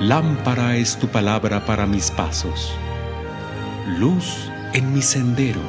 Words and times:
Lámpara 0.00 0.78
es 0.78 0.98
tu 0.98 1.08
palabra 1.08 1.66
para 1.66 1.84
mis 1.84 2.10
pasos, 2.10 2.72
luz 3.98 4.50
en 4.72 4.94
mi 4.94 5.02
sendero. 5.02 5.60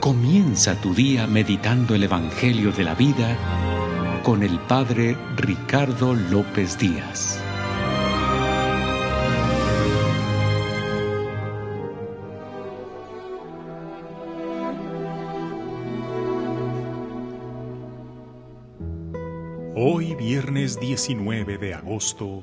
Comienza 0.00 0.80
tu 0.80 0.94
día 0.94 1.26
meditando 1.26 1.94
el 1.94 2.04
Evangelio 2.04 2.72
de 2.72 2.84
la 2.84 2.94
vida 2.94 3.36
con 4.22 4.42
el 4.42 4.58
Padre 4.60 5.14
Ricardo 5.36 6.14
López 6.14 6.78
Díaz. 6.78 7.38
Hoy 19.74 20.14
viernes 20.14 20.80
19 20.80 21.58
de 21.58 21.74
agosto, 21.74 22.42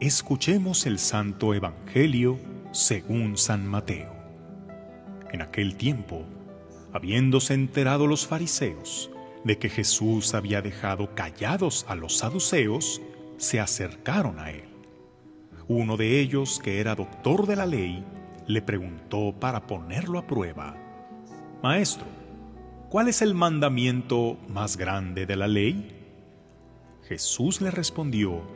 escuchemos 0.00 0.84
el 0.84 0.98
Santo 0.98 1.54
Evangelio 1.54 2.38
según 2.70 3.38
San 3.38 3.66
Mateo. 3.66 4.12
En 5.32 5.40
aquel 5.40 5.76
tiempo, 5.76 6.24
habiéndose 6.92 7.54
enterado 7.54 8.06
los 8.06 8.26
fariseos 8.26 9.10
de 9.44 9.58
que 9.58 9.70
Jesús 9.70 10.34
había 10.34 10.60
dejado 10.60 11.14
callados 11.14 11.86
a 11.88 11.94
los 11.94 12.18
saduceos, 12.18 13.00
se 13.38 13.58
acercaron 13.58 14.38
a 14.38 14.50
él. 14.50 14.64
Uno 15.66 15.96
de 15.96 16.20
ellos, 16.20 16.60
que 16.62 16.80
era 16.80 16.94
doctor 16.94 17.46
de 17.46 17.56
la 17.56 17.66
ley, 17.66 18.04
le 18.46 18.60
preguntó 18.62 19.34
para 19.38 19.66
ponerlo 19.66 20.18
a 20.18 20.26
prueba, 20.26 20.76
Maestro, 21.62 22.06
¿cuál 22.90 23.08
es 23.08 23.22
el 23.22 23.34
mandamiento 23.34 24.36
más 24.48 24.76
grande 24.76 25.26
de 25.26 25.36
la 25.36 25.48
ley? 25.48 25.88
Jesús 27.08 27.60
le 27.60 27.70
respondió, 27.70 28.55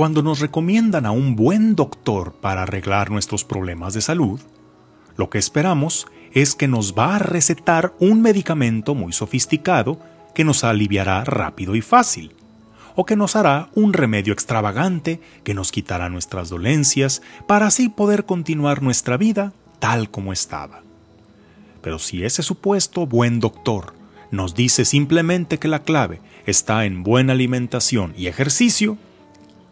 Cuando 0.00 0.22
nos 0.22 0.40
recomiendan 0.40 1.04
a 1.04 1.10
un 1.10 1.36
buen 1.36 1.76
doctor 1.76 2.32
para 2.40 2.62
arreglar 2.62 3.10
nuestros 3.10 3.44
problemas 3.44 3.92
de 3.92 4.00
salud, 4.00 4.40
lo 5.18 5.28
que 5.28 5.36
esperamos 5.36 6.06
es 6.32 6.54
que 6.54 6.68
nos 6.68 6.94
va 6.94 7.16
a 7.16 7.18
recetar 7.18 7.92
un 7.98 8.22
medicamento 8.22 8.94
muy 8.94 9.12
sofisticado 9.12 10.00
que 10.34 10.42
nos 10.42 10.64
aliviará 10.64 11.24
rápido 11.24 11.76
y 11.76 11.82
fácil, 11.82 12.34
o 12.96 13.04
que 13.04 13.14
nos 13.14 13.36
hará 13.36 13.68
un 13.74 13.92
remedio 13.92 14.32
extravagante 14.32 15.20
que 15.44 15.52
nos 15.52 15.70
quitará 15.70 16.08
nuestras 16.08 16.48
dolencias 16.48 17.20
para 17.46 17.66
así 17.66 17.90
poder 17.90 18.24
continuar 18.24 18.82
nuestra 18.82 19.18
vida 19.18 19.52
tal 19.80 20.10
como 20.10 20.32
estaba. 20.32 20.82
Pero 21.82 21.98
si 21.98 22.24
ese 22.24 22.42
supuesto 22.42 23.06
buen 23.06 23.38
doctor 23.38 23.99
nos 24.30 24.54
dice 24.54 24.84
simplemente 24.84 25.58
que 25.58 25.68
la 25.68 25.82
clave 25.82 26.20
está 26.46 26.84
en 26.84 27.02
buena 27.02 27.32
alimentación 27.32 28.14
y 28.16 28.26
ejercicio, 28.26 28.96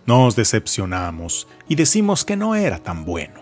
nos 0.06 0.36
decepcionamos 0.36 1.46
y 1.68 1.74
decimos 1.74 2.24
que 2.24 2.36
no 2.36 2.54
era 2.54 2.78
tan 2.78 3.04
bueno. 3.04 3.40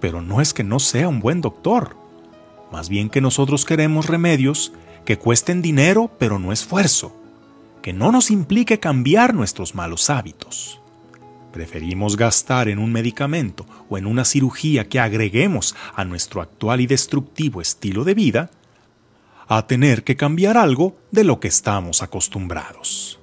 Pero 0.00 0.22
no 0.22 0.40
es 0.40 0.54
que 0.54 0.64
no 0.64 0.78
sea 0.78 1.08
un 1.08 1.20
buen 1.20 1.40
doctor, 1.40 1.96
más 2.70 2.88
bien 2.88 3.10
que 3.10 3.20
nosotros 3.20 3.64
queremos 3.64 4.06
remedios 4.06 4.72
que 5.04 5.18
cuesten 5.18 5.62
dinero 5.62 6.10
pero 6.18 6.38
no 6.38 6.52
esfuerzo, 6.52 7.14
que 7.82 7.92
no 7.92 8.12
nos 8.12 8.30
implique 8.30 8.80
cambiar 8.80 9.34
nuestros 9.34 9.74
malos 9.74 10.08
hábitos. 10.10 10.80
Preferimos 11.52 12.16
gastar 12.16 12.68
en 12.68 12.78
un 12.78 12.92
medicamento 12.92 13.66
o 13.90 13.98
en 13.98 14.06
una 14.06 14.24
cirugía 14.24 14.88
que 14.88 15.00
agreguemos 15.00 15.76
a 15.94 16.04
nuestro 16.04 16.40
actual 16.40 16.80
y 16.80 16.86
destructivo 16.86 17.60
estilo 17.60 18.04
de 18.04 18.14
vida 18.14 18.50
a 19.56 19.66
tener 19.66 20.04
que 20.04 20.16
cambiar 20.16 20.56
algo 20.56 20.96
de 21.10 21.24
lo 21.24 21.40
que 21.40 21.48
estamos 21.48 22.02
acostumbrados. 22.02 23.20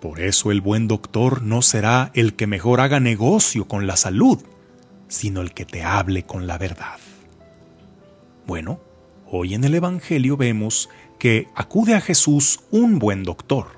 Por 0.00 0.20
eso 0.20 0.50
el 0.50 0.60
buen 0.60 0.88
doctor 0.88 1.42
no 1.42 1.62
será 1.62 2.10
el 2.14 2.34
que 2.34 2.46
mejor 2.46 2.80
haga 2.80 3.00
negocio 3.00 3.66
con 3.66 3.86
la 3.86 3.96
salud, 3.96 4.38
sino 5.08 5.40
el 5.40 5.54
que 5.54 5.64
te 5.64 5.82
hable 5.82 6.24
con 6.24 6.46
la 6.46 6.58
verdad. 6.58 6.98
Bueno, 8.46 8.80
hoy 9.26 9.54
en 9.54 9.64
el 9.64 9.74
Evangelio 9.74 10.36
vemos 10.36 10.90
que 11.18 11.48
acude 11.54 11.94
a 11.94 12.02
Jesús 12.02 12.60
un 12.70 12.98
buen 12.98 13.22
doctor. 13.22 13.68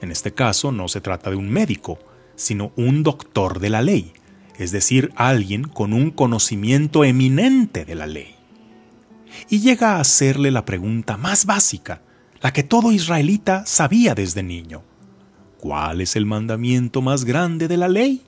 En 0.00 0.10
este 0.10 0.32
caso 0.32 0.72
no 0.72 0.88
se 0.88 1.02
trata 1.02 1.28
de 1.28 1.36
un 1.36 1.50
médico, 1.50 1.98
sino 2.36 2.72
un 2.76 3.02
doctor 3.02 3.60
de 3.60 3.68
la 3.68 3.82
ley, 3.82 4.14
es 4.58 4.72
decir, 4.72 5.12
alguien 5.16 5.64
con 5.64 5.92
un 5.92 6.10
conocimiento 6.10 7.04
eminente 7.04 7.84
de 7.84 7.94
la 7.94 8.06
ley. 8.06 8.37
Y 9.48 9.60
llega 9.60 9.96
a 9.96 10.00
hacerle 10.00 10.50
la 10.50 10.64
pregunta 10.64 11.16
más 11.16 11.46
básica, 11.46 12.02
la 12.40 12.52
que 12.52 12.62
todo 12.62 12.92
israelita 12.92 13.66
sabía 13.66 14.14
desde 14.14 14.42
niño. 14.42 14.82
¿Cuál 15.58 16.00
es 16.00 16.16
el 16.16 16.26
mandamiento 16.26 17.02
más 17.02 17.24
grande 17.24 17.68
de 17.68 17.76
la 17.76 17.88
ley? 17.88 18.22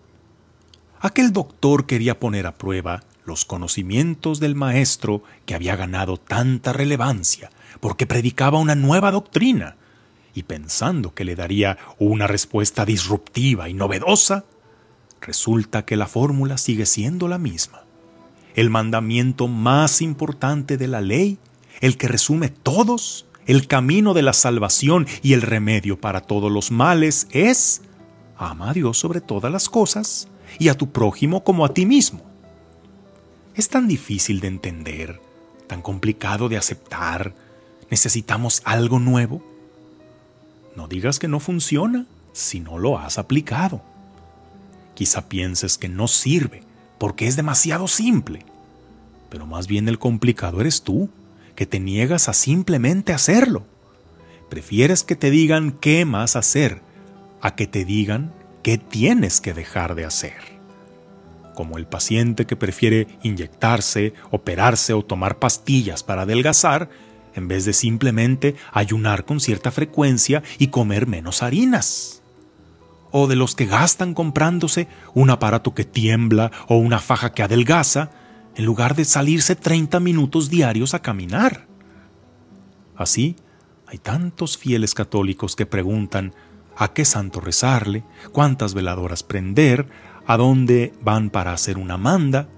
Aquel 1.01 1.33
doctor 1.33 1.87
quería 1.87 2.19
poner 2.19 2.47
a 2.47 2.57
prueba 2.57 3.03
los 3.25 3.45
conocimientos 3.45 4.41
del 4.41 4.55
maestro 4.55 5.23
que 5.47 5.55
había 5.55 5.77
ganado 5.77 6.17
tanta 6.17 6.73
relevancia 6.73 7.51
porque 7.79 8.07
predicaba 8.07 8.59
una 8.59 8.75
nueva 8.75 9.11
doctrina 9.11 9.77
y 10.35 10.43
pensando 10.45 11.15
que 11.15 11.25
le 11.25 11.37
daría 11.37 11.79
una 11.99 12.27
respuesta 12.27 12.85
disruptiva 12.85 13.69
y 13.69 13.75
novedosa, 13.75 14.45
resulta 15.21 15.85
que 15.85 15.97
la 15.97 16.07
fórmula 16.07 16.59
sigue 16.59 16.87
siendo 16.87 17.29
la 17.29 17.39
misma. 17.39 17.83
El 18.55 18.71
mandamiento 18.71 19.49
más 19.49 20.03
importante 20.03 20.77
de 20.77 20.89
la 20.89 21.01
ley, 21.01 21.39
el 21.81 21.97
que 21.97 22.09
resume 22.09 22.49
todos, 22.49 23.27
el 23.47 23.67
camino 23.67 24.15
de 24.15 24.23
la 24.23 24.33
salvación 24.33 25.07
y 25.23 25.33
el 25.33 25.43
remedio 25.43 26.01
para 26.01 26.21
todos 26.21 26.51
los 26.51 26.71
males 26.71 27.27
es, 27.31 27.83
ama 28.37 28.71
a 28.71 28.73
Dios 28.73 28.99
sobre 28.99 29.21
todas 29.21 29.53
las 29.53 29.69
cosas 29.69 30.29
y 30.59 30.69
a 30.69 30.77
tu 30.77 30.91
prójimo 30.91 31.45
como 31.45 31.65
a 31.65 31.75
ti 31.75 31.87
mismo. 31.87 32.23
Es 33.55 33.69
tan 33.69 33.89
difícil 33.89 34.41
de 34.41 34.49
entender, 34.49 35.21
tan 35.67 35.83
complicado 35.83 36.49
de 36.49 36.57
aceptar. 36.57 37.35
¿Necesitamos 37.91 38.63
algo 38.65 38.99
nuevo? 38.99 39.45
No 40.77 40.87
digas 40.87 41.19
que 41.19 41.29
no 41.29 41.41
funciona 41.41 42.07
si 42.33 42.61
no 42.61 42.79
lo 42.79 42.99
has 42.99 43.19
aplicado. 43.19 43.83
Quizá 44.95 45.29
pienses 45.29 45.79
que 45.79 45.89
no 45.89 46.09
sirve 46.09 46.70
porque 47.01 47.27
es 47.27 47.35
demasiado 47.35 47.89
simple. 47.89 48.45
Pero 49.31 49.47
más 49.47 49.67
bien 49.67 49.89
el 49.89 49.99
complicado 49.99 50.61
eres 50.61 50.83
tú, 50.83 51.09
que 51.57 51.65
te 51.65 51.81
niegas 51.81 52.29
a 52.29 52.35
simplemente 52.35 53.15
hacerlo. 53.15 53.65
Prefieres 54.51 55.03
que 55.03 55.17
te 55.17 55.31
digan 55.31 55.73
qué 55.73 56.05
más 56.05 56.37
hacer 56.37 56.83
a 57.41 57.57
que 57.57 57.67
te 57.67 57.87
digan 57.87 58.35
qué 58.63 58.77
tienes 58.77 59.41
que 59.41 59.55
dejar 59.55 59.95
de 59.95 60.05
hacer. 60.05 60.37
Como 61.55 61.79
el 61.79 61.87
paciente 61.87 62.45
que 62.45 62.57
prefiere 62.57 63.07
inyectarse, 63.23 64.13
operarse 64.31 64.93
o 64.93 65.03
tomar 65.03 65.39
pastillas 65.39 66.03
para 66.03 66.23
adelgazar, 66.23 66.91
en 67.35 67.49
vez 67.49 67.65
de 67.65 67.73
simplemente 67.73 68.57
ayunar 68.73 69.25
con 69.25 69.41
cierta 69.41 69.71
frecuencia 69.71 70.43
y 70.59 70.67
comer 70.67 71.07
menos 71.07 71.43
harinas. 71.43 72.20
O 73.13 73.27
de 73.27 73.37
los 73.37 73.55
que 73.55 73.67
gastan 73.67 74.15
comprándose 74.15 74.89
un 75.15 75.31
aparato 75.31 75.75
que 75.75 75.85
tiembla 75.85 76.51
o 76.69 76.77
una 76.77 76.99
faja 76.99 77.33
que 77.33 77.43
adelgaza, 77.43 78.11
en 78.57 78.65
lugar 78.65 78.95
de 78.95 79.05
salirse 79.05 79.57
30 79.57 80.01
minutos 80.01 80.51
diarios 80.51 80.95
a 80.95 81.03
caminar. 81.03 81.67
Así, 82.97 83.37
hay 83.87 83.99
tantos 83.99 84.59
fieles 84.59 84.95
católicos 84.95 85.57
que 85.57 85.67
preguntan 85.67 86.35
a 86.77 86.93
qué 86.93 87.05
santo 87.05 87.41
rezarle, 87.41 88.05
cuántas 88.33 88.75
veladoras 88.75 89.23
prender, 89.23 89.89
a 90.27 90.37
dónde 90.37 90.93
van 91.03 91.31
para 91.31 91.53
hacer 91.53 91.77
una 91.77 91.97
manda, 91.97 92.49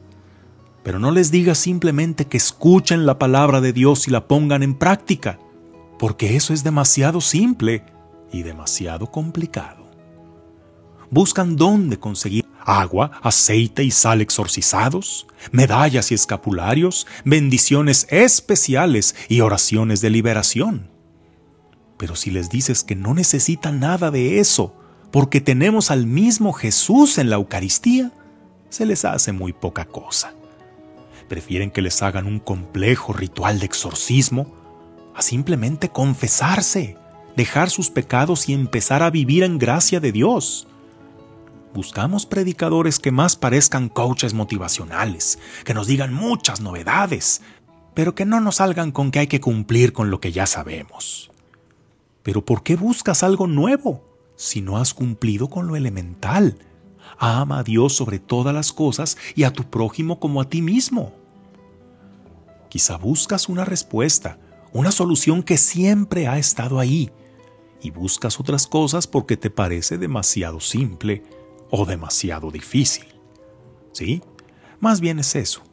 pero 0.83 0.99
no 0.99 1.11
les 1.11 1.31
digas 1.31 1.59
simplemente 1.59 2.27
que 2.27 2.37
escuchen 2.37 3.07
la 3.07 3.19
palabra 3.19 3.61
de 3.61 3.73
Dios 3.73 4.09
y 4.09 4.11
la 4.11 4.27
pongan 4.27 4.63
en 4.63 4.75
práctica, 4.75 5.39
porque 5.99 6.37
eso 6.37 6.53
es 6.53 6.65
demasiado 6.65 7.21
simple 7.21 7.85
y 8.33 8.43
demasiado 8.43 9.11
complicado. 9.11 9.82
Buscan 11.13 11.57
dónde 11.57 11.99
conseguir 11.99 12.47
agua, 12.65 13.11
aceite 13.23 13.85
y 13.85 13.91
sal 13.91 14.23
exorcizados, 14.23 15.27
medallas 15.51 16.11
y 16.11 16.15
escapularios, 16.15 17.07
bendiciones 17.27 18.07
especiales 18.09 19.15
y 19.29 19.43
oraciones 19.43 20.01
de 20.01 20.09
liberación. 20.09 20.89
Pero 21.99 22.17
si 22.17 22.31
les 22.31 22.49
dices 22.49 22.83
que 22.83 22.97
no 22.97 23.13
necesitan 23.13 23.79
nada 23.79 24.11
de 24.11 24.41
eso, 24.41 24.75
porque 25.11 25.43
tenemos 25.43 25.91
al 25.91 26.07
mismo 26.07 26.55
Jesús 26.55 27.19
en 27.19 27.29
la 27.29 27.37
Eucaristía, 27.37 28.11
se 28.71 28.87
les 28.87 29.05
hace 29.05 29.33
muy 29.33 29.53
poca 29.53 29.85
cosa. 29.85 30.33
Prefieren 31.29 31.71
que 31.71 31.83
les 31.83 32.03
hagan 32.03 32.27
un 32.27 32.39
complejo 32.39 33.13
ritual 33.13 33.59
de 33.59 33.67
exorcismo 33.67 34.47
a 35.15 35.21
simplemente 35.21 35.91
confesarse, 35.91 36.97
dejar 37.37 37.69
sus 37.69 37.91
pecados 37.91 38.49
y 38.49 38.55
empezar 38.55 39.03
a 39.03 39.11
vivir 39.11 39.43
en 39.43 39.59
gracia 39.59 40.01
de 40.01 40.11
Dios. 40.11 40.69
Buscamos 41.75 42.27
predicadores 42.27 42.99
que 42.99 43.13
más 43.13 43.37
parezcan 43.37 43.89
coaches 43.89 44.35
motivacionales, 44.35 45.39
que 45.65 45.73
nos 45.73 45.87
digan 45.87 46.13
muchas 46.13 46.61
novedades, 46.61 47.41
pero 47.95 48.15
que 48.15 48.27
no 48.27 48.41
nos 48.41 48.57
salgan 48.57 48.93
con 48.93 49.11
que 49.11 49.21
hay 49.21 49.27
que 49.27 49.41
cumplir 49.41 49.95
con 49.95 50.11
lo 50.11 50.21
que 50.21 50.33
ya 50.33 50.45
sabemos. 50.47 51.31
Pero 52.23 52.45
¿por 52.45 52.63
qué 52.63 52.77
buscas 52.77 53.23
algo 53.23 53.47
nuevo 53.47 54.05
si 54.37 54.61
no 54.61 54.77
has 54.77 54.93
cumplido 54.93 55.49
con 55.49 55.67
lo 55.67 55.75
elemental? 55.75 56.59
Ama 57.19 57.61
a 57.61 57.63
Dios 57.63 57.95
sobre 57.95 58.19
todas 58.19 58.55
las 58.55 58.73
cosas 58.75 59.17
y 59.35 59.45
a 59.45 59.53
tu 59.53 59.65
prójimo 59.65 60.21
como 60.21 60.43
a 60.43 60.51
ti 60.51 60.61
mismo. 60.61 61.15
Quizá 62.69 62.97
buscas 62.97 63.49
una 63.49 63.65
respuesta, 63.65 64.39
una 64.73 64.93
solución 64.93 65.43
que 65.43 65.57
siempre 65.57 66.29
ha 66.29 66.39
estado 66.39 66.79
ahí, 66.79 67.11
y 67.83 67.91
buscas 67.91 68.39
otras 68.39 68.67
cosas 68.67 69.07
porque 69.07 69.37
te 69.37 69.51
parece 69.51 69.99
demasiado 69.99 70.61
simple 70.61 71.23
o 71.73 71.87
demasiado 71.87 72.53
difícil. 72.53 73.07
¿Sí? 73.91 74.23
Más 74.79 75.01
bien 75.01 75.19
es 75.19 75.35
eso. 75.35 75.65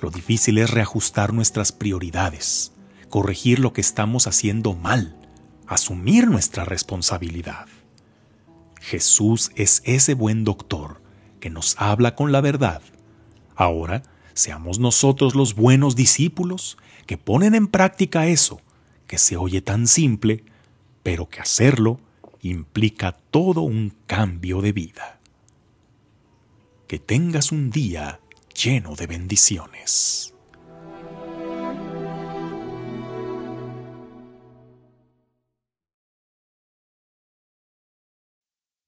Lo 0.00 0.12
difícil 0.12 0.58
es 0.58 0.70
reajustar 0.70 1.34
nuestras 1.34 1.72
prioridades, 1.72 2.72
corregir 3.08 3.58
lo 3.58 3.72
que 3.72 3.80
estamos 3.80 4.28
haciendo 4.28 4.74
mal, 4.74 5.16
asumir 5.66 6.28
nuestra 6.28 6.64
responsabilidad. 6.64 7.66
Jesús 8.80 9.50
es 9.56 9.82
ese 9.84 10.14
buen 10.14 10.44
doctor 10.44 11.02
que 11.40 11.50
nos 11.50 11.74
habla 11.76 12.14
con 12.14 12.30
la 12.30 12.40
verdad. 12.40 12.82
Ahora, 13.56 14.04
Seamos 14.40 14.78
nosotros 14.78 15.34
los 15.34 15.54
buenos 15.54 15.96
discípulos 15.96 16.78
que 17.04 17.18
ponen 17.18 17.54
en 17.54 17.66
práctica 17.66 18.26
eso, 18.26 18.62
que 19.06 19.18
se 19.18 19.36
oye 19.36 19.60
tan 19.60 19.86
simple, 19.86 20.44
pero 21.02 21.28
que 21.28 21.40
hacerlo 21.40 22.00
implica 22.40 23.12
todo 23.12 23.60
un 23.60 23.94
cambio 24.06 24.62
de 24.62 24.72
vida. 24.72 25.19
Que 26.90 26.98
tengas 26.98 27.52
un 27.52 27.70
día 27.70 28.18
lleno 28.52 28.96
de 28.96 29.06
bendiciones. 29.06 30.32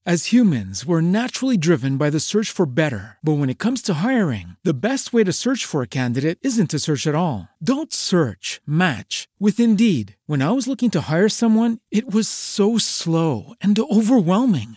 As 0.04 0.32
humans, 0.32 0.84
we're 0.84 1.00
naturally 1.00 1.56
driven 1.56 1.96
by 1.96 2.10
the 2.10 2.18
search 2.18 2.50
for 2.50 2.66
better. 2.66 3.18
But 3.22 3.34
when 3.34 3.48
it 3.48 3.60
comes 3.60 3.80
to 3.82 3.94
hiring, 3.94 4.56
the 4.64 4.74
best 4.74 5.12
way 5.12 5.22
to 5.22 5.32
search 5.32 5.64
for 5.64 5.80
a 5.80 5.86
candidate 5.86 6.40
isn't 6.42 6.70
to 6.70 6.80
search 6.80 7.06
at 7.06 7.14
all. 7.14 7.48
Don't 7.62 7.92
search, 7.92 8.60
match 8.66 9.28
with 9.38 9.60
Indeed. 9.60 10.16
When 10.26 10.42
I 10.42 10.50
was 10.50 10.66
looking 10.66 10.90
to 10.90 11.02
hire 11.02 11.28
someone, 11.28 11.78
it 11.92 12.12
was 12.12 12.26
so 12.26 12.78
slow 12.78 13.54
and 13.60 13.78
overwhelming. 13.78 14.76